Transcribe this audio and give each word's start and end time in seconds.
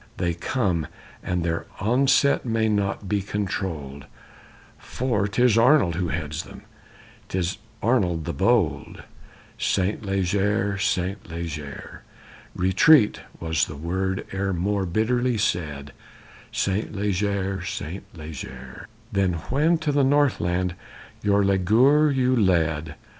They 0.17 0.33
come, 0.33 0.87
and 1.21 1.43
their 1.43 1.67
onset 1.79 2.43
may 2.43 2.67
not 2.67 3.07
be 3.07 3.21
controlled, 3.21 4.07
For 4.79 5.27
'tis 5.27 5.59
Arnold 5.59 5.93
who 5.93 6.07
heads 6.07 6.41
them, 6.41 6.63
'tis 7.29 7.59
Arnold 7.83 8.25
the 8.25 8.33
bold_ 8.33 9.03
Saint 9.59 10.03
Leger, 10.03 10.79
Saint 10.79 11.29
Leger! 11.29 12.01
Retreat! 12.55 13.21
Was 13.39 13.65
the 13.65 13.75
word 13.75 14.25
e'er 14.33 14.53
more 14.53 14.87
bitterly 14.87 15.37
said, 15.37 15.93
Saint 16.51 16.95
Leger, 16.95 17.63
Saint 17.63 18.05
Leger, 18.17 18.87
Than 19.11 19.33
when 19.53 19.77
to 19.77 19.91
the 19.91 20.03
North 20.03 20.39
land 20.41 20.73
your 21.21 21.43
leaguer 21.45 22.09
you 22.11 22.35
led? 22.35 22.95